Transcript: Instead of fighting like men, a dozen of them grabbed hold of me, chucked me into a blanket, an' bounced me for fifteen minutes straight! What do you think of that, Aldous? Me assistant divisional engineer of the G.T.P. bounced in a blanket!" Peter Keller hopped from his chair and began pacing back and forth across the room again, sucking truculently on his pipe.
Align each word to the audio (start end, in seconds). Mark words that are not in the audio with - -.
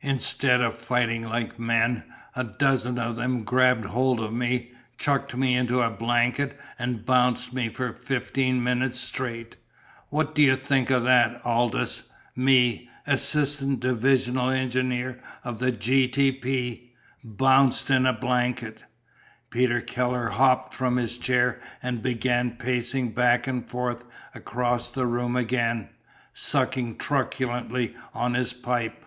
Instead 0.00 0.62
of 0.62 0.74
fighting 0.78 1.24
like 1.28 1.58
men, 1.58 2.02
a 2.34 2.42
dozen 2.42 2.98
of 2.98 3.16
them 3.16 3.42
grabbed 3.44 3.84
hold 3.84 4.18
of 4.18 4.32
me, 4.32 4.72
chucked 4.96 5.36
me 5.36 5.54
into 5.54 5.82
a 5.82 5.90
blanket, 5.90 6.58
an' 6.78 7.02
bounced 7.02 7.52
me 7.52 7.68
for 7.68 7.92
fifteen 7.92 8.64
minutes 8.64 8.98
straight! 8.98 9.56
What 10.08 10.34
do 10.34 10.40
you 10.40 10.56
think 10.56 10.88
of 10.88 11.04
that, 11.04 11.38
Aldous? 11.44 12.04
Me 12.34 12.88
assistant 13.06 13.80
divisional 13.80 14.48
engineer 14.48 15.20
of 15.44 15.58
the 15.58 15.70
G.T.P. 15.70 16.90
bounced 17.22 17.90
in 17.90 18.06
a 18.06 18.14
blanket!" 18.14 18.84
Peter 19.50 19.82
Keller 19.82 20.30
hopped 20.30 20.72
from 20.72 20.96
his 20.96 21.18
chair 21.18 21.60
and 21.82 22.00
began 22.02 22.52
pacing 22.56 23.10
back 23.10 23.46
and 23.46 23.68
forth 23.68 24.06
across 24.34 24.88
the 24.88 25.04
room 25.04 25.36
again, 25.36 25.90
sucking 26.32 26.96
truculently 26.96 27.94
on 28.14 28.32
his 28.32 28.54
pipe. 28.54 29.04